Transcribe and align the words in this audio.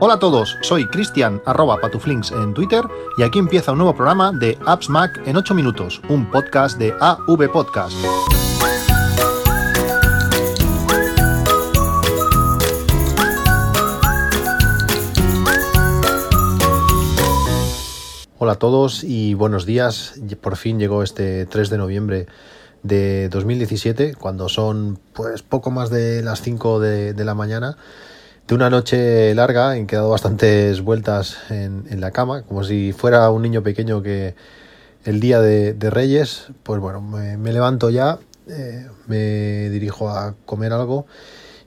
Hola 0.00 0.14
a 0.14 0.18
todos, 0.20 0.56
soy 0.60 0.86
Cristian 0.86 1.42
arroba 1.44 1.80
patuflinks 1.80 2.30
en 2.30 2.54
Twitter 2.54 2.84
y 3.16 3.24
aquí 3.24 3.40
empieza 3.40 3.72
un 3.72 3.78
nuevo 3.78 3.96
programa 3.96 4.30
de 4.30 4.56
Apps 4.64 4.88
Mac 4.88 5.20
en 5.26 5.36
8 5.36 5.56
minutos, 5.56 6.00
un 6.08 6.30
podcast 6.30 6.78
de 6.78 6.94
AV 7.00 7.50
Podcast. 7.50 7.96
Hola 18.38 18.52
a 18.52 18.58
todos 18.60 19.02
y 19.02 19.34
buenos 19.34 19.66
días. 19.66 20.14
Por 20.40 20.56
fin 20.56 20.78
llegó 20.78 21.02
este 21.02 21.44
3 21.46 21.70
de 21.70 21.76
noviembre 21.76 22.26
de 22.84 23.28
2017, 23.30 24.14
cuando 24.14 24.48
son 24.48 25.00
pues 25.12 25.42
poco 25.42 25.72
más 25.72 25.90
de 25.90 26.22
las 26.22 26.40
5 26.40 26.78
de, 26.78 27.14
de 27.14 27.24
la 27.24 27.34
mañana 27.34 27.76
de 28.48 28.54
una 28.54 28.70
noche 28.70 29.34
larga 29.34 29.76
he 29.76 29.84
dado 29.84 30.08
bastantes 30.08 30.80
vueltas 30.80 31.36
en, 31.50 32.00
la 32.00 32.12
cama, 32.12 32.42
como 32.42 32.64
si 32.64 32.92
fuera 32.92 33.30
un 33.30 33.42
niño 33.42 33.62
pequeño 33.62 34.02
que 34.02 34.34
el 35.04 35.20
día 35.20 35.40
de, 35.40 35.90
Reyes, 35.90 36.46
pues 36.62 36.80
bueno, 36.80 37.02
me, 37.02 37.52
levanto 37.52 37.90
ya, 37.90 38.18
eh, 38.48 38.88
me 39.06 39.68
dirijo 39.68 40.08
a 40.08 40.34
comer 40.46 40.72
algo 40.72 41.06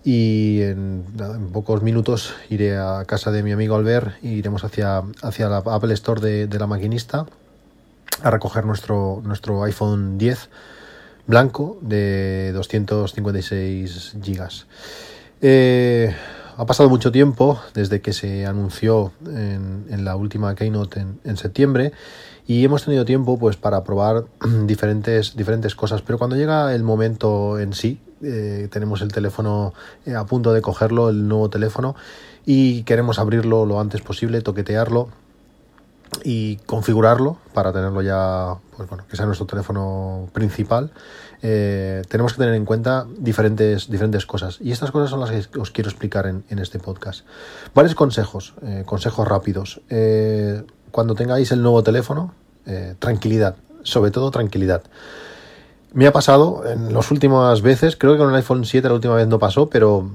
y 0.04 0.62
en, 0.63 1.05
pocos 1.54 1.84
minutos 1.84 2.34
iré 2.49 2.76
a 2.77 3.05
casa 3.05 3.29
de 3.29 3.43
mi 3.43 3.52
amigo 3.52 3.76
Albert 3.76 4.16
e 4.23 4.29
iremos 4.29 4.63
hacia, 4.63 5.04
hacia 5.21 5.49
la 5.49 5.57
Apple 5.57 5.93
Store 5.93 6.48
de, 6.48 6.59
la 6.59 6.66
maquinista 6.66 7.27
a 8.23 8.32
recoger 8.32 8.66
nuestro, 8.66 9.21
nuestro 9.23 9.63
iPhone 9.66 10.18
10 10.18 10.49
blanco 11.27 11.77
de 11.82 12.52
256 12.54 14.16
gigas. 14.23 14.66
Eh, 15.41 16.13
ha 16.58 16.66
pasado 16.66 16.90
mucho 16.90 17.12
tiempo 17.12 17.60
desde 17.73 18.02
que 18.02 18.14
se 18.14 18.46
anunció 18.46 19.12
en, 19.26 20.04
la 20.04 20.16
última 20.16 20.55
keynote 20.55 21.05
en, 21.24 21.38
septiembre 21.38 21.91
y 22.48 22.63
hemos 22.63 22.84
tenido 22.84 23.05
tiempo 23.05 23.38
pues 23.38 23.55
para 23.55 23.84
probar 23.84 24.26
diferentes, 24.66 25.35
diferentes 25.35 25.76
cosas, 25.76 26.02
pero 26.02 26.18
cuando 26.18 26.35
llega 26.35 26.74
el 26.74 26.84
momento 26.84 27.60
en 27.60 27.74
sí, 27.74 27.99
eh, 28.24 28.68
tenemos 28.71 29.02
el 29.02 29.12
teléfono 29.12 29.74
eh, 30.05 30.16
a 30.16 30.26
punto 30.26 30.54
de 30.54 30.62
cogerlo, 30.62 31.10
el 31.10 31.27
nuevo 31.27 31.49
teléfono, 31.49 31.96
y 32.46 32.84
queremos 32.84 33.20
abrirlo 33.20 33.65
lo 33.65 33.80
antes 33.80 34.02
posible, 34.02 34.41
toquetearlo 34.41 35.10
y 36.24 36.58
configurarlo 36.65 37.38
para 37.54 37.71
tenerlo 37.71 38.02
ya, 38.02 38.58
pues 38.76 38.90
bueno, 38.90 39.05
que 39.10 39.15
sea 39.15 39.26
nuestro 39.26 39.48
teléfono 39.48 40.27
principal, 40.34 40.91
eh, 41.41 42.03
tenemos 42.07 42.34
que 42.34 42.39
tener 42.39 42.53
en 42.53 42.65
cuenta 42.65 43.07
diferentes, 43.17 43.89
diferentes 43.89 44.25
cosas. 44.25 44.59
Y 44.61 44.71
estas 44.71 44.91
cosas 44.91 45.09
son 45.09 45.20
las 45.20 45.47
que 45.47 45.59
os 45.59 45.71
quiero 45.71 45.89
explicar 45.89 46.27
en, 46.27 46.59
este 46.59 46.79
podcast. 46.79 47.25
Varios 47.73 47.95
consejos, 47.95 48.53
eh, 48.63 48.84
consejos 48.85 49.27
rápidos. 49.27 49.81
Eh, 49.89 50.63
cuando 50.91 51.15
tengáis 51.15 51.51
el 51.51 51.62
nuevo 51.62 51.84
teléfono, 51.84 52.34
tranquilidad, 52.99 53.55
sobre 53.81 54.12
todo 54.12 54.29
tranquilidad. 54.29 54.84
Me 55.93 56.05
ha 56.05 56.13
pasado 56.13 56.63
en 56.69 56.93
las 56.93 57.09
últimas 57.09 57.62
veces, 57.62 57.95
creo 57.95 58.13
que 58.13 58.19
con 58.19 58.29
el 58.29 58.35
iPhone 58.35 58.65
7 58.65 58.87
la 58.87 58.93
última 58.93 59.15
vez 59.15 59.27
no 59.27 59.39
pasó, 59.39 59.67
pero 59.67 60.12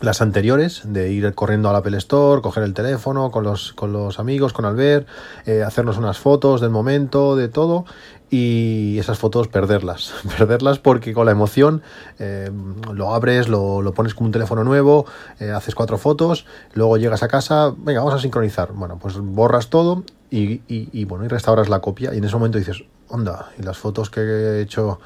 las 0.00 0.20
anteriores, 0.20 0.82
de 0.84 1.10
ir 1.10 1.34
corriendo 1.34 1.70
al 1.70 1.76
Apple 1.76 1.96
Store, 1.98 2.42
coger 2.42 2.62
el 2.64 2.74
teléfono 2.74 3.30
con 3.30 3.44
los, 3.44 3.72
con 3.72 3.92
los 3.92 4.18
amigos, 4.18 4.52
con 4.52 4.64
Albert, 4.64 5.08
eh, 5.46 5.62
hacernos 5.62 5.96
unas 5.96 6.18
fotos 6.18 6.60
del 6.60 6.70
momento, 6.70 7.34
de 7.34 7.48
todo, 7.48 7.86
y 8.28 8.98
esas 8.98 9.18
fotos 9.18 9.48
perderlas, 9.48 10.12
perderlas 10.38 10.78
porque 10.78 11.14
con 11.14 11.26
la 11.26 11.32
emoción 11.32 11.82
eh, 12.18 12.50
lo 12.92 13.14
abres, 13.14 13.48
lo, 13.48 13.80
lo, 13.80 13.94
pones 13.94 14.14
como 14.14 14.26
un 14.26 14.32
teléfono 14.32 14.64
nuevo, 14.64 15.06
eh, 15.40 15.50
haces 15.50 15.74
cuatro 15.74 15.96
fotos, 15.96 16.44
luego 16.74 16.98
llegas 16.98 17.22
a 17.22 17.28
casa, 17.28 17.72
venga, 17.76 18.00
vamos 18.00 18.14
a 18.14 18.18
sincronizar, 18.18 18.72
bueno, 18.72 18.98
pues 18.98 19.16
borras 19.18 19.70
todo 19.70 20.04
y, 20.30 20.60
y, 20.68 21.04
bueno, 21.04 21.24
y 21.24 21.28
restauras 21.28 21.68
la 21.68 21.80
copia. 21.80 22.12
Y 22.12 22.18
en 22.18 22.24
ese 22.24 22.34
momento 22.34 22.58
dices, 22.58 22.82
onda, 23.08 23.50
y 23.58 23.62
las 23.62 23.78
fotos 23.78 24.10
que 24.10 24.20
he 24.20 24.60
hecho 24.60 25.00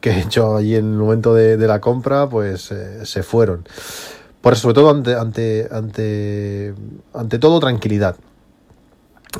que 0.00 0.10
he 0.10 0.20
hecho 0.20 0.56
allí 0.56 0.76
en 0.76 0.92
el 0.92 0.98
momento 0.98 1.34
de, 1.34 1.56
de 1.56 1.66
la 1.66 1.80
compra, 1.80 2.28
pues 2.28 2.72
se 3.02 3.22
fueron. 3.24 3.64
Por 4.48 4.56
sobre 4.56 4.76
todo 4.76 4.88
ante, 4.88 5.14
ante, 5.14 5.68
ante, 5.70 6.74
ante 7.12 7.38
todo, 7.38 7.60
tranquilidad. 7.60 8.16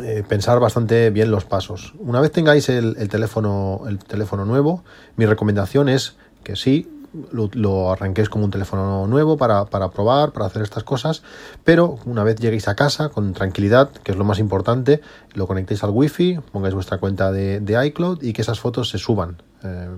Eh, 0.02 0.22
pensar 0.28 0.60
bastante 0.60 1.08
bien 1.08 1.30
los 1.30 1.46
pasos. 1.46 1.94
Una 1.98 2.20
vez 2.20 2.30
tengáis 2.30 2.68
el, 2.68 3.08
teléfono, 3.08 3.84
el 3.88 4.00
teléfono 4.00 4.44
nuevo, 4.44 4.84
mi 5.16 5.24
recomendación 5.24 5.88
es 5.88 6.16
que 6.44 6.56
sí, 6.56 6.90
lo, 7.32 7.92
arranquéis 7.92 8.28
como 8.28 8.44
un 8.44 8.50
teléfono 8.50 9.06
nuevo 9.06 9.36
para, 9.36 9.66
probar, 9.66 10.32
para 10.32 10.46
hacer 10.46 10.62
estas 10.62 10.84
cosas, 10.84 11.22
pero 11.64 11.98
una 12.04 12.24
vez 12.24 12.36
lleguéis 12.36 12.68
a 12.68 12.74
casa 12.74 13.08
con 13.08 13.32
tranquilidad, 13.32 13.90
que 13.90 14.12
es 14.12 14.18
lo 14.18 14.24
más 14.24 14.38
importante, 14.38 15.00
lo 15.34 15.46
conectéis 15.46 15.84
al 15.84 15.90
wifi, 15.90 16.38
pongáis 16.52 16.74
vuestra 16.74 16.98
cuenta 16.98 17.32
de, 17.32 17.86
iCloud 17.86 18.22
y 18.22 18.32
que 18.32 18.42
esas 18.42 18.60
fotos 18.60 18.88
se 18.88 18.98
suban. 18.98 19.42
Eh, 19.64 19.88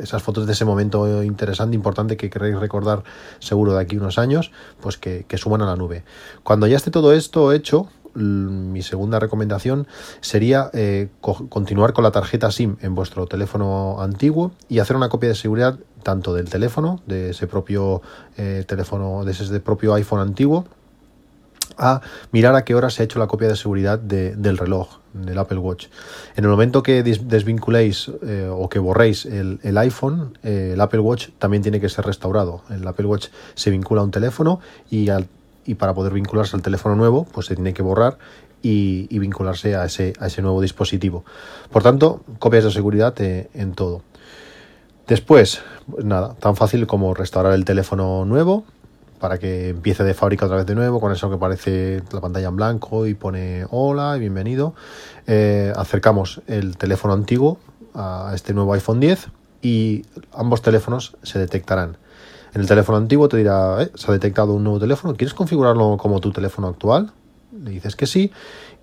esas 0.00 0.22
fotos 0.22 0.46
de 0.46 0.52
ese 0.52 0.64
momento 0.64 1.22
interesante, 1.22 1.76
importante 1.76 2.16
que 2.16 2.30
queréis 2.30 2.58
recordar 2.58 3.04
seguro 3.38 3.74
de 3.74 3.80
aquí 3.80 3.96
unos 3.96 4.18
años, 4.18 4.50
pues 4.80 4.96
que, 4.96 5.24
que 5.28 5.38
suban 5.38 5.62
a 5.62 5.66
la 5.66 5.76
nube. 5.76 6.04
Cuando 6.42 6.66
ya 6.66 6.76
esté 6.76 6.90
todo 6.90 7.12
esto 7.12 7.52
hecho, 7.52 7.88
mi 8.18 8.82
segunda 8.82 9.18
recomendación 9.18 9.86
sería 10.20 10.70
eh, 10.72 11.08
continuar 11.20 11.92
con 11.92 12.04
la 12.04 12.10
tarjeta 12.10 12.50
SIM 12.50 12.76
en 12.80 12.94
vuestro 12.94 13.26
teléfono 13.26 14.00
antiguo 14.00 14.52
y 14.68 14.80
hacer 14.80 14.96
una 14.96 15.08
copia 15.08 15.28
de 15.28 15.34
seguridad 15.34 15.78
tanto 16.08 16.32
del 16.32 16.48
teléfono, 16.48 17.02
de 17.04 17.30
ese 17.32 17.46
propio 17.46 18.00
eh, 18.38 18.64
teléfono, 18.66 19.26
de 19.26 19.32
ese 19.32 19.60
propio 19.60 19.92
iPhone 19.92 20.20
antiguo, 20.20 20.64
a 21.76 22.00
mirar 22.32 22.54
a 22.54 22.64
qué 22.64 22.74
hora 22.74 22.88
se 22.88 23.02
ha 23.02 23.04
hecho 23.04 23.18
la 23.18 23.26
copia 23.26 23.46
de 23.46 23.56
seguridad 23.56 23.98
del 23.98 24.56
reloj, 24.56 25.00
del 25.12 25.36
Apple 25.36 25.58
Watch. 25.58 25.88
En 26.34 26.44
el 26.44 26.50
momento 26.50 26.82
que 26.82 27.02
desvinculéis 27.02 28.10
eh, 28.22 28.48
o 28.50 28.70
que 28.70 28.78
borréis 28.78 29.26
el, 29.26 29.76
iPhone, 29.76 30.38
el 30.42 30.80
Apple 30.80 31.00
Watch 31.00 31.28
también 31.38 31.62
tiene 31.62 31.78
que 31.78 31.90
ser 31.90 32.06
restaurado. 32.06 32.62
El 32.70 32.88
Apple 32.88 33.04
Watch 33.04 33.26
se 33.54 33.70
vincula 33.70 34.00
a 34.00 34.04
un 34.04 34.10
teléfono 34.10 34.60
y 34.90 35.04
para 35.74 35.92
poder 35.92 36.14
vincularse 36.14 36.56
al 36.56 36.62
teléfono 36.62 36.96
nuevo, 36.96 37.26
pues 37.30 37.48
se 37.48 37.54
tiene 37.54 37.74
que 37.74 37.82
borrar 37.82 38.16
y, 38.62 39.18
vincularse 39.18 39.76
a 39.76 39.84
ese, 39.84 40.14
a 40.18 40.28
ese 40.28 40.40
nuevo 40.40 40.62
dispositivo. 40.62 41.26
Por 41.70 41.82
tanto, 41.82 42.22
copias 42.38 42.64
de 42.64 42.70
seguridad 42.70 43.14
eh, 43.20 43.50
en 43.52 43.74
todo. 43.74 44.02
Después, 45.08 45.62
pues 45.90 46.04
nada, 46.04 46.34
tan 46.34 46.54
fácil 46.54 46.86
como 46.86 47.14
restaurar 47.14 47.54
el 47.54 47.64
teléfono 47.64 48.26
nuevo 48.26 48.64
para 49.18 49.38
que 49.38 49.70
empiece 49.70 50.04
de 50.04 50.12
fábrica 50.12 50.44
otra 50.44 50.58
vez 50.58 50.66
de 50.66 50.74
nuevo, 50.74 51.00
con 51.00 51.10
eso 51.12 51.30
que 51.30 51.38
parece 51.38 52.02
la 52.12 52.20
pantalla 52.20 52.48
en 52.48 52.56
blanco 52.56 53.06
y 53.06 53.14
pone 53.14 53.64
hola 53.70 54.18
y 54.18 54.20
bienvenido. 54.20 54.74
Eh, 55.26 55.72
acercamos 55.74 56.42
el 56.46 56.76
teléfono 56.76 57.14
antiguo 57.14 57.58
a 57.94 58.32
este 58.34 58.52
nuevo 58.52 58.74
iPhone 58.74 59.00
10 59.00 59.28
y 59.62 60.04
ambos 60.34 60.60
teléfonos 60.60 61.16
se 61.22 61.38
detectarán. 61.38 61.96
En 62.52 62.60
el 62.60 62.68
teléfono 62.68 62.98
antiguo 62.98 63.30
te 63.30 63.38
dirá, 63.38 63.82
eh, 63.82 63.90
se 63.94 64.10
ha 64.10 64.12
detectado 64.12 64.52
un 64.52 64.62
nuevo 64.62 64.78
teléfono, 64.78 65.16
¿quieres 65.16 65.32
configurarlo 65.32 65.96
como 65.96 66.20
tu 66.20 66.32
teléfono 66.32 66.68
actual? 66.68 67.12
Le 67.58 67.70
dices 67.70 67.96
que 67.96 68.06
sí 68.06 68.30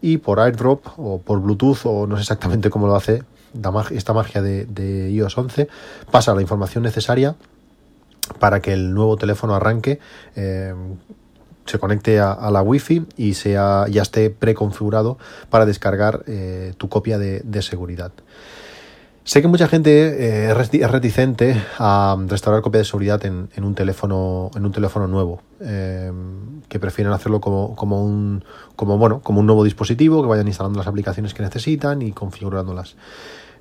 y 0.01 0.17
por 0.17 0.39
AirDrop 0.39 0.87
o 0.97 1.21
por 1.21 1.39
Bluetooth 1.39 1.85
o 1.85 2.07
no 2.07 2.15
sé 2.15 2.23
exactamente 2.23 2.71
cómo 2.71 2.87
lo 2.87 2.95
hace 2.95 3.23
esta 3.91 4.13
magia 4.13 4.41
de, 4.41 5.11
iOS 5.11 5.37
11, 5.37 5.67
pasa 6.11 6.33
la 6.33 6.41
información 6.41 6.83
necesaria 6.83 7.35
para 8.39 8.61
que 8.61 8.73
el 8.73 8.93
nuevo 8.93 9.17
teléfono 9.17 9.55
arranque, 9.55 9.99
eh, 10.35 10.73
se 11.65 11.79
conecte 11.79 12.19
a, 12.19 12.49
la 12.51 12.61
Wi-Fi 12.61 13.07
y 13.17 13.33
sea, 13.33 13.85
ya 13.89 14.03
esté 14.03 14.29
preconfigurado 14.29 15.17
para 15.49 15.65
descargar 15.65 16.23
eh, 16.27 16.73
tu 16.77 16.89
copia 16.89 17.17
de 17.17 17.61
seguridad. 17.61 18.11
Sé 19.25 19.41
que 19.41 19.47
mucha 19.47 19.67
gente 19.67 19.89
eh, 19.89 20.51
es 20.51 20.91
reticente 20.91 21.59
a 21.79 22.15
restaurar 22.27 22.61
copia 22.61 22.77
de 22.77 22.85
seguridad 22.85 23.25
en, 23.25 23.49
un 23.57 23.73
teléfono 23.73 24.51
en 24.55 24.63
un 24.63 24.71
teléfono 24.71 25.07
nuevo, 25.07 25.41
que 25.57 26.79
prefieren 26.79 27.11
hacerlo 27.11 27.41
como, 27.41 27.75
como, 27.75 28.05
un 28.05 28.43
como 28.75 28.99
bueno 28.99 29.21
como 29.21 29.39
un 29.39 29.47
nuevo 29.47 29.63
dispositivo, 29.63 30.21
que 30.21 30.27
vayan 30.27 30.47
instalando 30.47 30.77
las 30.77 30.85
aplicaciones 30.85 31.33
que 31.33 31.41
necesitan 31.41 32.03
y 32.03 32.11
configurándolas. 32.11 32.97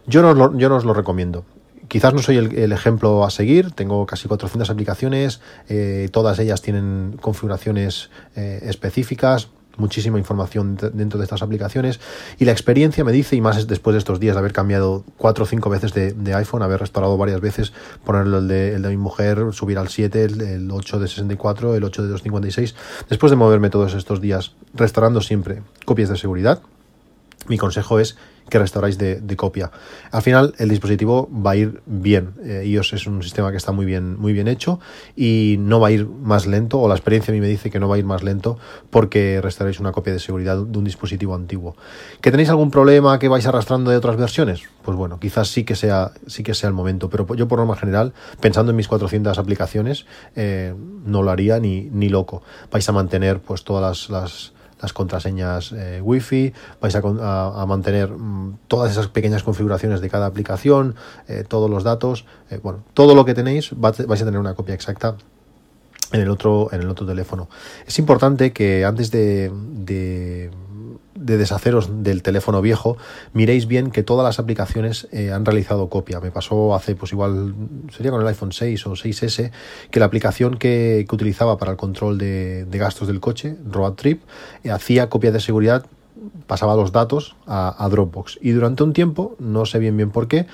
Yo 0.07 0.23
no, 0.23 0.35
lo, 0.35 0.57
yo 0.57 0.69
no 0.69 0.77
os 0.77 0.85
lo 0.85 0.95
recomiendo. 0.95 1.45
Quizás 1.89 2.15
no 2.15 2.21
soy 2.21 2.39
el, 2.39 2.73
ejemplo 2.73 3.25
a 3.25 3.31
seguir, 3.31 3.71
tengo 3.73 4.07
casi 4.07 4.27
400 4.27 4.71
aplicaciones, 4.71 5.41
eh, 5.69 6.09
todas 6.13 6.39
ellas 6.39 6.63
tienen 6.63 7.19
configuraciones 7.21 8.11
específicas, 8.35 9.49
muchísima 9.77 10.19
información 10.19 10.77
dentro 10.93 11.19
de 11.19 11.25
estas 11.25 11.43
aplicaciones 11.43 12.01
y 12.39 12.45
la 12.45 12.53
experiencia 12.53 13.05
me 13.05 13.13
dice, 13.13 13.37
y 13.37 13.41
más 13.41 13.67
después 13.67 13.95
de 13.95 13.99
estos 13.99 14.21
días 14.21 14.35
de 14.35 14.41
haber 14.41 14.53
cambiado 14.53 15.05
cuatro 15.17 15.45
o 15.45 15.47
cinco 15.47 15.71
veces 15.71 15.93
de, 15.95 16.35
iPhone, 16.35 16.63
haber 16.63 16.81
restaurado 16.81 17.17
varias 17.17 17.41
veces, 17.41 17.73
ponerlo 18.05 18.39
el 18.39 18.49
de, 18.49 18.75
el 18.75 18.83
mi 18.83 18.97
mujer, 18.97 19.53
subir 19.53 19.79
al 19.79 19.89
7, 19.89 20.25
el, 20.25 20.71
8 20.71 20.99
de 20.99 21.09
64, 21.09 21.75
el 21.75 21.85
8 21.85 22.03
de 22.03 22.09
256, 22.09 22.75
después 23.09 23.31
de 23.31 23.37
moverme 23.37 23.71
todos 23.71 23.95
estos 23.95 24.21
días 24.21 24.55
restaurando 24.75 25.21
siempre 25.21 25.63
copias 25.85 26.09
de 26.09 26.17
seguridad, 26.17 26.61
mi 27.49 27.59
consejo 27.59 27.99
es 27.99 28.17
que 28.49 28.59
restauráis 28.59 28.99
de, 28.99 29.37
copia. 29.37 29.71
Al 30.11 30.23
final 30.23 30.55
el 30.59 30.69
dispositivo 30.69 31.29
va 31.33 31.53
a 31.53 31.57
ir 31.57 31.83
bien. 31.87 32.35
Eh, 32.45 32.65
iOS 32.67 32.93
es 32.93 33.07
un 33.07 33.23
sistema 33.23 33.51
que 33.51 33.57
está 33.57 33.73
muy 33.73 33.87
bien, 33.87 34.19
muy 34.21 34.33
bien 34.33 34.49
hecho 34.49 34.81
y 35.17 35.57
no 35.59 35.81
va 35.81 35.89
a 35.89 35.91
ir 35.91 36.07
más 36.07 36.47
lento, 36.47 36.79
o 36.79 36.87
la 36.87 36.95
experiencia 36.95 37.33
a 37.33 37.35
mí 37.35 37.41
me 37.41 37.49
dice 37.49 37.71
que 37.71 37.81
no 37.81 37.89
va 37.89 37.97
a 37.97 37.99
ir 37.99 38.05
más 38.05 38.23
lento 38.23 38.59
porque 38.91 39.41
restauráis 39.43 39.81
una 39.81 39.93
copia 39.93 40.13
de 40.13 40.21
seguridad 40.21 40.59
de 40.59 40.79
un 40.79 40.85
dispositivo 40.85 41.35
antiguo. 41.35 41.75
¿Que 42.21 42.31
tenéis 42.31 42.51
algún 42.51 42.71
problema 42.71 43.19
que 43.19 43.29
vais 43.29 43.47
arrastrando 43.47 43.91
de 43.91 43.97
otras 43.97 44.17
versiones? 44.17 44.63
Pues 44.83 44.97
bueno, 44.97 45.19
quizás 45.19 45.49
sí 45.49 45.65
que 45.65 45.75
sea, 45.75 46.13
sí 46.27 46.43
que 46.43 46.55
sea 46.55 46.69
el 46.69 46.75
momento, 46.75 47.09
pero 47.09 47.35
yo 47.35 47.49
por 47.49 47.59
norma 47.59 47.77
general, 47.77 48.13
pensando 48.41 48.71
en 48.71 48.77
mis 48.77 48.89
400 48.89 49.39
aplicaciones, 49.39 50.07
eh, 50.37 50.75
no 51.05 51.23
lo 51.23 51.31
haría 51.31 51.59
ni, 51.59 51.89
ni 51.91 52.11
loco. 52.11 52.43
Vais 52.71 52.87
a 52.89 52.93
mantener 52.93 53.41
pues 53.41 53.65
todas 53.65 54.11
las 54.11 54.11
las 54.11 54.54
contraseñas 54.93 55.73
eh, 55.73 56.01
Wi-Fi, 56.03 56.53
vais 56.81 56.95
a, 56.95 57.67
mantener 57.67 58.11
mm, 58.11 58.59
todas 58.69 58.91
esas 58.93 59.09
pequeñas 59.09 59.43
configuraciones 59.43 60.01
de 60.01 60.11
cada 60.11 60.27
aplicación, 60.27 60.95
eh, 61.29 61.45
todos 61.47 61.71
los 61.71 61.85
datos, 61.85 62.27
eh, 62.51 62.61
bueno, 62.63 62.85
todo 62.95 63.15
lo 63.15 63.25
que 63.25 63.35
tenéis 63.35 63.71
vais 63.77 64.01
a 64.01 64.25
tener 64.25 64.39
una 64.39 64.55
copia 64.55 64.75
exacta 64.75 65.17
en 66.13 66.21
el 66.21 66.31
otro, 66.31 66.69
en 66.73 66.81
el 66.81 66.89
otro 66.89 67.07
teléfono. 67.07 67.49
Es 67.87 67.99
importante 67.99 68.53
que 68.53 68.85
antes 68.85 69.11
de 69.11 69.51
de 69.51 70.51
deshaceros 71.15 72.03
del 72.03 72.23
teléfono 72.23 72.61
viejo, 72.61 72.97
miréis 73.33 73.67
bien 73.67 73.91
que 73.91 74.03
todas 74.03 74.25
las 74.25 74.39
aplicaciones 74.39 75.09
eh, 75.13 75.33
han 75.33 75.45
realizado 75.45 75.89
copia. 75.89 76.21
Me 76.21 76.31
pasó 76.31 76.75
hace, 76.75 76.95
pues 76.95 77.13
igual, 77.13 77.55
sería 77.95 78.11
con 78.11 78.21
el 78.21 78.27
iPhone 78.27 78.53
6 78.53 78.87
o 78.87 78.93
6S, 78.93 79.51
que 79.91 80.01
la 80.01 80.07
aplicación 80.07 80.57
que, 80.57 81.07
utilizaba 81.11 81.59
para 81.59 81.71
el 81.71 81.77
control 81.77 82.19
de, 82.19 82.67
gastos 82.71 83.07
del 83.07 83.21
coche, 83.21 83.57
Road 83.71 83.93
Trip, 83.95 84.23
eh, 84.65 84.71
hacía 84.71 85.09
copia 85.09 85.31
de 85.31 85.41
seguridad 85.41 85.87
pasaba 86.47 86.75
los 86.75 86.91
datos 86.91 87.37
a, 87.47 87.85
a, 87.85 87.89
Dropbox 87.89 88.39
y 88.41 88.53
durante 88.53 88.83
un 88.83 88.95
tiempo, 88.95 89.37
no 89.39 89.67
sé 89.67 89.79
bien 89.79 89.97
bien 89.97 90.11
por 90.11 90.27
qué, 90.27 90.47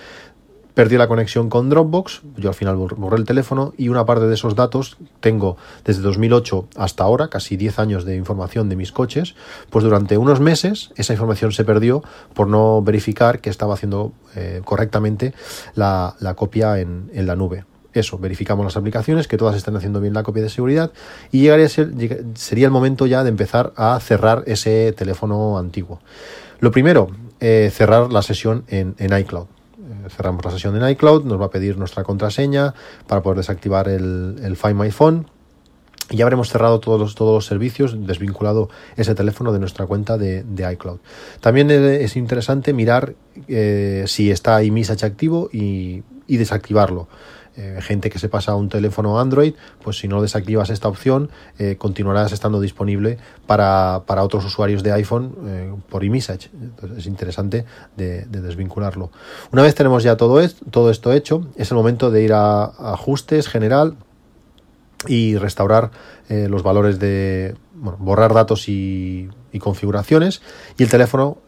perdí 0.74 0.96
la 0.96 1.08
conexión 1.08 1.48
con 1.48 1.68
Dropbox, 1.68 2.22
yo 2.36 2.48
al 2.48 2.54
final 2.54 2.76
borré 2.76 3.16
el 3.16 3.24
teléfono 3.24 3.72
y 3.76 3.88
una 3.88 4.04
parte 4.04 4.26
de 4.26 4.34
esos 4.34 4.54
datos 4.54 4.96
tengo 5.20 5.56
desde 5.84 6.02
2008 6.02 6.68
hasta 6.76 7.04
ahora, 7.04 7.28
casi 7.28 7.56
10 7.56 7.78
años 7.78 8.04
de 8.04 8.16
información 8.16 8.68
de 8.68 8.76
mis 8.76 8.92
coches, 8.92 9.34
pues 9.70 9.84
durante 9.84 10.18
unos 10.18 10.40
meses 10.40 10.92
esa 10.96 11.12
información 11.12 11.52
se 11.52 11.64
perdió 11.64 12.02
por 12.34 12.48
no 12.48 12.82
verificar 12.82 13.40
que 13.40 13.50
estaba 13.50 13.74
haciendo 13.74 14.12
eh, 14.36 14.62
correctamente 14.64 15.34
la, 15.74 16.14
copia 16.36 16.78
en, 16.78 17.10
la 17.12 17.36
nube 17.36 17.64
eso, 17.92 18.18
verificamos 18.18 18.64
las 18.64 18.76
aplicaciones, 18.76 19.26
que 19.26 19.36
todas 19.36 19.56
estén 19.56 19.74
haciendo 19.74 20.00
bien 20.00 20.14
la 20.14 20.22
copia 20.22 20.44
de 20.44 20.48
seguridad 20.48 20.92
y 21.32 21.40
llegaría 21.40 21.68
sería 21.68 22.66
el 22.66 22.70
momento 22.70 23.06
ya 23.06 23.24
de 23.24 23.30
empezar 23.30 23.72
a 23.76 23.98
cerrar 23.98 24.44
ese 24.46 24.92
teléfono 24.92 25.58
antiguo. 25.58 26.00
Lo 26.60 26.70
primero, 26.70 27.10
eh, 27.40 27.68
cerrar 27.74 28.12
la 28.12 28.22
sesión 28.22 28.64
en 28.68 28.94
iCloud 28.98 29.48
cerramos 30.08 30.44
la 30.44 30.50
sesión 30.50 30.76
en 30.76 30.88
iCloud, 30.90 31.24
nos 31.24 31.40
va 31.40 31.46
a 31.46 31.50
pedir 31.50 31.78
nuestra 31.78 32.04
contraseña 32.04 32.74
para 33.06 33.22
poder 33.22 33.38
desactivar 33.38 33.88
el, 33.88 34.56
Find 34.56 34.80
My 34.80 34.90
Phone 34.90 35.26
y 36.10 36.16
ya 36.16 36.24
habremos 36.24 36.50
cerrado 36.50 36.80
todos 36.80 36.98
los, 36.98 37.14
todos 37.14 37.34
los 37.34 37.46
servicios, 37.46 38.06
desvinculado 38.06 38.68
ese 38.96 39.14
teléfono 39.14 39.52
de 39.52 39.60
nuestra 39.60 39.86
cuenta 39.86 40.18
de, 40.18 40.72
iCloud. 40.72 40.98
También 41.40 41.70
es 41.70 42.16
interesante 42.16 42.72
mirar 42.72 43.14
eh, 43.46 44.04
si 44.06 44.30
está 44.30 44.62
iMessage 44.62 45.04
activo 45.04 45.50
y 45.52 46.02
desactivarlo. 46.26 47.06
Eh, 47.56 47.80
gente 47.82 48.10
que 48.10 48.18
se 48.18 48.28
pasa 48.28 48.52
a 48.52 48.54
un 48.54 48.68
teléfono 48.68 49.18
Android, 49.18 49.54
pues 49.82 49.98
si 49.98 50.08
no 50.08 50.22
desactivas 50.22 50.70
esta 50.70 50.88
opción, 50.88 51.30
eh, 51.58 51.76
continuarás 51.76 52.32
estando 52.32 52.60
disponible 52.60 53.18
para, 53.46 54.02
otros 54.22 54.44
usuarios 54.44 54.82
de 54.82 54.92
iPhone 54.92 55.34
eh, 55.46 55.74
por 55.88 56.04
eMessage. 56.04 56.50
Entonces 56.54 56.98
es 56.98 57.06
interesante 57.06 57.64
de, 57.96 58.24
desvincularlo. 58.26 59.10
Una 59.52 59.62
vez 59.62 59.74
tenemos 59.74 60.02
ya 60.02 60.16
todo, 60.16 60.40
esto, 60.40 60.64
todo 60.70 60.90
esto 60.90 61.12
hecho, 61.12 61.46
es 61.56 61.70
el 61.70 61.76
momento 61.76 62.10
de 62.10 62.22
ir 62.22 62.32
a, 62.32 62.64
ajustes 62.64 63.48
general 63.48 63.96
y 65.06 65.36
restaurar 65.36 65.90
los 66.28 66.62
valores 66.62 67.00
de 67.00 67.56
bueno, 67.72 67.98
borrar 67.98 68.34
datos 68.34 68.68
y 68.68 69.28
configuraciones 69.58 70.42
y 70.76 70.82
el 70.84 70.90
teléfono 70.90 71.38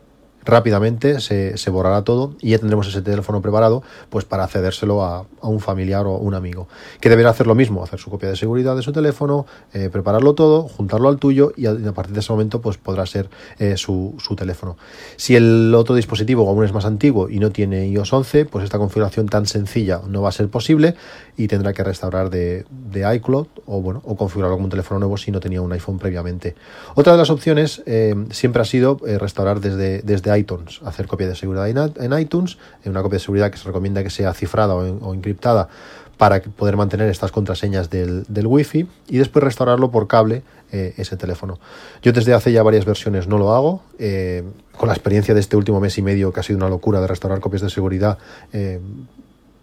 rápidamente 0.44 1.20
se, 1.20 1.56
se, 1.56 1.70
borrará 1.70 2.02
todo 2.02 2.34
y 2.40 2.50
ya 2.50 2.58
tendremos 2.58 2.88
ese 2.88 3.02
teléfono 3.02 3.40
preparado 3.40 3.82
pues 4.10 4.24
para 4.24 4.46
cedérselo 4.48 5.02
a, 5.02 5.24
un 5.42 5.60
familiar 5.60 6.06
o 6.06 6.16
un 6.16 6.34
amigo 6.34 6.68
que 7.00 7.08
deberá 7.08 7.30
hacer 7.30 7.46
lo 7.46 7.54
mismo 7.54 7.82
hacer 7.82 7.98
su 7.98 8.10
copia 8.10 8.28
de 8.28 8.36
seguridad 8.36 8.76
de 8.76 8.82
su 8.82 8.92
teléfono 8.92 9.46
eh, 9.72 9.88
prepararlo 9.90 10.34
todo 10.34 10.62
juntarlo 10.68 11.08
al 11.08 11.18
tuyo 11.18 11.52
y 11.56 11.66
a, 11.66 11.92
partir 11.92 12.14
de 12.14 12.20
ese 12.20 12.32
momento 12.32 12.60
pues 12.60 12.76
podrá 12.76 13.06
ser 13.06 13.28
eh, 13.58 13.76
su, 13.76 14.14
su, 14.18 14.36
teléfono. 14.36 14.76
Si 15.16 15.36
el 15.36 15.74
otro 15.74 15.94
dispositivo 15.94 16.48
aún 16.48 16.64
es 16.64 16.72
más 16.72 16.84
antiguo 16.84 17.28
y 17.28 17.38
no 17.38 17.50
tiene 17.50 17.86
iOS 17.88 18.12
11 18.12 18.44
pues 18.46 18.64
esta 18.64 18.78
configuración 18.78 19.26
tan 19.26 19.46
sencilla 19.46 20.00
no 20.08 20.22
va 20.22 20.30
a 20.30 20.32
ser 20.32 20.48
posible 20.48 20.94
y 21.36 21.48
tendrá 21.48 21.72
que 21.72 21.84
restaurar 21.84 22.30
de, 22.30 22.64
de 22.70 23.14
iCloud 23.16 23.46
o 23.66 23.80
bueno 23.80 24.02
o 24.04 24.16
configurarlo 24.16 24.56
como 24.56 24.64
un 24.64 24.70
teléfono 24.70 25.00
nuevo 25.00 25.16
si 25.16 25.30
no 25.30 25.40
tenía 25.40 25.60
un 25.60 25.72
iPhone 25.72 25.98
previamente. 25.98 26.54
Otra 26.94 27.12
de 27.12 27.18
las 27.18 27.30
opciones 27.30 27.82
eh, 27.86 28.14
siempre 28.30 28.62
ha 28.62 28.64
sido 28.64 28.98
restaurar 29.02 29.60
desde, 29.60 30.02
desde 30.02 30.31
iTunes, 30.36 30.80
hacer 30.84 31.06
copia 31.06 31.28
de 31.28 31.34
seguridad 31.34 31.68
en 31.68 32.18
iTunes, 32.18 32.58
una 32.84 33.02
copia 33.02 33.16
de 33.16 33.24
seguridad 33.24 33.50
que 33.50 33.58
se 33.58 33.64
recomienda 33.64 34.02
que 34.02 34.10
sea 34.10 34.32
cifrada 34.34 34.74
o, 34.74 35.14
encriptada 35.14 35.68
para 36.16 36.40
poder 36.40 36.76
mantener 36.76 37.08
estas 37.08 37.32
contraseñas 37.32 37.90
del, 37.90 38.24
del 38.28 38.46
Wi-Fi 38.46 38.86
y 39.08 39.18
después 39.18 39.42
restaurarlo 39.42 39.90
por 39.90 40.06
cable 40.06 40.42
eh, 40.74 40.94
ese 40.96 41.18
teléfono. 41.18 41.58
Yo 42.02 42.12
desde 42.12 42.32
hace 42.32 42.50
ya 42.50 42.62
varias 42.62 42.86
versiones 42.86 43.28
no 43.28 43.36
lo 43.36 43.52
hago. 43.52 43.82
Eh, 43.98 44.42
con 44.74 44.88
la 44.88 44.94
experiencia 44.94 45.34
de 45.34 45.40
este 45.40 45.54
último 45.54 45.80
mes 45.80 45.98
y 45.98 46.02
medio, 46.02 46.32
que 46.32 46.40
ha 46.40 46.42
sido 46.42 46.56
una 46.56 46.70
locura 46.70 46.98
de 47.02 47.06
restaurar 47.06 47.40
copias 47.40 47.60
de 47.60 47.68
seguridad, 47.68 48.16
eh, 48.54 48.80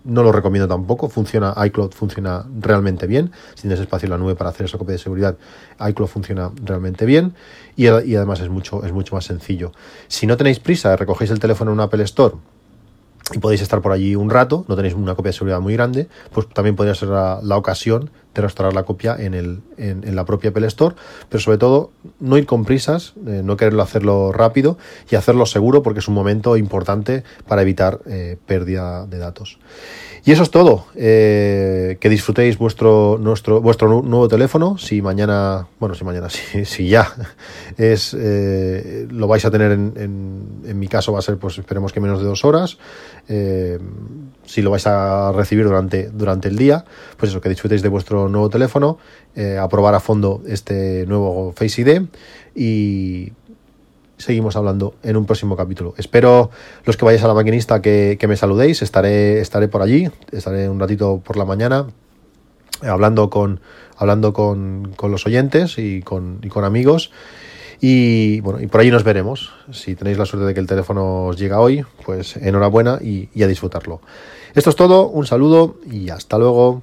no 0.03 0.23
lo 0.23 0.31
recomiendo 0.31 0.67
tampoco. 0.67 1.09
Funciona, 1.09 1.53
iCloud 1.65 1.91
funciona 1.91 2.45
realmente 2.59 3.07
bien. 3.07 3.31
Si 3.55 3.61
tienes 3.61 3.79
espacio 3.79 4.07
en 4.07 4.11
la 4.11 4.17
nube 4.17 4.35
para 4.35 4.49
hacer 4.49 4.65
esa 4.65 4.77
copia 4.77 4.93
de 4.93 4.99
seguridad, 4.99 5.37
iCloud 5.79 6.07
funciona 6.07 6.51
realmente 6.63 7.05
bien. 7.05 7.33
Y, 7.75 7.87
además 7.87 8.39
es 8.39 8.49
mucho, 8.49 8.83
es 8.85 8.91
mucho 8.91 9.15
más 9.15 9.25
sencillo. 9.25 9.71
Si 10.07 10.27
no 10.27 10.37
tenéis 10.37 10.59
prisa, 10.59 10.95
recogéis 10.95 11.31
el 11.31 11.39
teléfono 11.39 11.71
en 11.71 11.79
un 11.79 11.81
Apple 11.81 12.03
Store 12.03 12.35
y 13.33 13.39
podéis 13.39 13.61
estar 13.61 13.81
por 13.81 13.91
allí 13.91 14.15
un 14.15 14.29
rato, 14.29 14.65
no 14.67 14.75
tenéis 14.75 14.95
una 14.95 15.15
copia 15.15 15.29
de 15.29 15.33
seguridad 15.33 15.59
muy 15.59 15.73
grande, 15.73 16.07
pues 16.33 16.49
también 16.49 16.75
podría 16.75 16.95
ser 16.95 17.09
la, 17.09 17.57
ocasión 17.57 18.09
de 18.33 18.41
restaurar 18.41 18.73
la 18.73 18.83
copia 18.83 19.15
en, 19.17 19.33
el, 19.33 19.61
en, 19.77 20.15
la 20.15 20.25
propia 20.25 20.51
Apple 20.51 20.67
Store, 20.67 20.95
pero 21.29 21.41
sobre 21.41 21.57
todo 21.57 21.91
no 22.19 22.37
ir 22.37 22.45
con 22.45 22.63
prisas, 22.65 23.13
eh, 23.27 23.41
no 23.43 23.57
quererlo 23.57 23.81
hacerlo 23.81 24.31
rápido 24.31 24.77
y 25.09 25.15
hacerlo 25.15 25.45
seguro 25.45 25.81
porque 25.81 25.99
es 25.99 26.07
un 26.07 26.13
momento 26.13 26.57
importante 26.57 27.23
para 27.47 27.61
evitar 27.61 27.99
eh, 28.05 28.37
pérdida 28.45 29.05
de 29.07 29.17
datos. 29.17 29.59
Y 30.25 30.31
eso 30.31 30.43
es 30.43 30.51
todo. 30.51 30.85
Eh, 30.95 31.97
que 31.99 32.09
disfrutéis 32.09 32.57
vuestro, 32.57 33.17
nuestro, 33.19 33.61
vuestro 33.61 34.01
nuevo 34.01 34.27
teléfono. 34.27 34.77
Si 34.77 35.01
mañana, 35.01 35.67
bueno, 35.79 35.95
si 35.95 36.03
mañana, 36.03 36.29
si, 36.29 36.65
si 36.65 36.89
ya 36.89 37.11
es, 37.77 38.15
eh, 38.17 39.07
lo 39.09 39.27
vais 39.27 39.43
a 39.45 39.51
tener 39.51 39.71
en, 39.71 39.93
en, 39.95 40.79
mi 40.79 40.87
caso 40.87 41.13
va 41.13 41.19
a 41.19 41.21
ser, 41.21 41.37
pues 41.37 41.57
esperemos 41.57 41.93
que 41.93 41.99
menos 41.99 42.19
de 42.19 42.25
dos 42.25 42.43
horas. 42.45 42.77
Si 44.45 44.61
lo 44.61 44.71
vais 44.71 44.85
a 44.87 45.31
recibir 45.31 45.65
durante, 45.65 46.09
durante 46.09 46.47
el 46.47 46.57
día, 46.57 46.85
pues 47.17 47.31
eso, 47.31 47.41
que 47.41 47.49
disfrutéis 47.49 47.81
de 47.81 47.89
vuestro 47.89 48.29
nuevo 48.29 48.49
teléfono, 48.49 48.97
a 49.59 49.69
probar 49.69 49.95
a 49.95 49.99
fondo 49.99 50.41
este 50.47 51.05
nuevo 51.07 51.53
Face 51.55 51.81
ID 51.81 52.01
y 52.55 53.31
seguimos 54.17 54.55
hablando 54.55 54.95
en 55.01 55.17
un 55.17 55.25
próximo 55.25 55.55
capítulo. 55.55 55.93
Espero 55.97 56.51
los 56.83 56.97
que 56.97 57.05
vayáis 57.05 57.23
a 57.23 57.27
la 57.27 57.33
maquinista 57.33 57.81
que, 57.81 58.17
me 58.27 58.35
saludéis, 58.35 58.81
estaré, 58.81 59.39
estaré 59.39 59.67
por 59.67 59.81
allí, 59.81 60.09
estaré 60.31 60.69
un 60.69 60.79
ratito 60.79 61.21
por 61.23 61.37
la 61.37 61.45
mañana 61.45 61.87
hablando 62.81 63.29
con, 63.29 63.61
hablando 63.97 64.33
con, 64.33 64.95
los 65.01 65.25
oyentes 65.25 65.77
y 65.77 66.01
con, 66.01 66.39
y 66.43 66.49
con 66.49 66.63
amigos. 66.65 67.11
Y 67.81 68.41
bueno, 68.41 68.59
y 68.61 68.67
por 68.67 68.81
allí 68.81 68.91
nos 68.91 69.03
veremos. 69.03 69.51
Si 69.71 69.95
tenéis 69.95 70.17
la 70.17 70.25
suerte 70.25 70.45
de 70.45 70.53
que 70.53 70.59
el 70.59 70.67
teléfono 70.67 71.27
os 71.27 71.37
llega 71.37 71.59
hoy, 71.59 71.85
pues 72.05 72.35
enhorabuena 72.37 72.99
y 73.01 73.41
a 73.41 73.47
disfrutarlo. 73.47 74.01
Esto 74.55 74.71
es 74.71 74.75
todo, 74.75 75.07
un 75.07 75.25
saludo 75.25 75.77
y 75.89 76.09
hasta 76.09 76.37
luego. 76.37 76.81